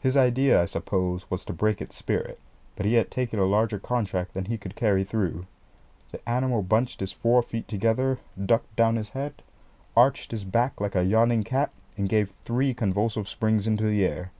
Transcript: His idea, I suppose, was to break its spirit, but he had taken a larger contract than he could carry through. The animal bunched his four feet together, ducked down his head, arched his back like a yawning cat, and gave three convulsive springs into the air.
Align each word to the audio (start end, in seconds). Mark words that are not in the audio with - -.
His 0.00 0.16
idea, 0.16 0.60
I 0.60 0.64
suppose, 0.64 1.30
was 1.30 1.44
to 1.44 1.52
break 1.52 1.80
its 1.80 1.94
spirit, 1.94 2.40
but 2.74 2.84
he 2.84 2.94
had 2.94 3.12
taken 3.12 3.38
a 3.38 3.44
larger 3.44 3.78
contract 3.78 4.34
than 4.34 4.46
he 4.46 4.58
could 4.58 4.74
carry 4.74 5.04
through. 5.04 5.46
The 6.10 6.28
animal 6.28 6.62
bunched 6.62 6.98
his 6.98 7.12
four 7.12 7.44
feet 7.44 7.68
together, 7.68 8.18
ducked 8.44 8.74
down 8.74 8.96
his 8.96 9.10
head, 9.10 9.40
arched 9.96 10.32
his 10.32 10.42
back 10.42 10.80
like 10.80 10.96
a 10.96 11.04
yawning 11.04 11.44
cat, 11.44 11.70
and 11.96 12.08
gave 12.08 12.32
three 12.44 12.74
convulsive 12.74 13.28
springs 13.28 13.68
into 13.68 13.84
the 13.84 14.04
air. 14.04 14.32